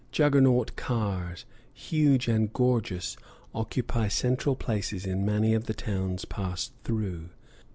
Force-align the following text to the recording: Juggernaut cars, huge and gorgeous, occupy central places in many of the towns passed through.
Juggernaut 0.11 0.75
cars, 0.75 1.45
huge 1.71 2.27
and 2.27 2.51
gorgeous, 2.51 3.15
occupy 3.53 4.07
central 4.07 4.55
places 4.55 5.05
in 5.05 5.23
many 5.23 5.53
of 5.53 5.65
the 5.65 5.75
towns 5.75 6.25
passed 6.25 6.73
through. 6.83 7.29